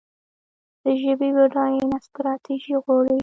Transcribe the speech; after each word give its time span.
د 0.83 0.85
ژبې 1.01 1.29
بډاینه 1.35 1.97
ستراتیژي 2.07 2.75
غواړي. 2.83 3.15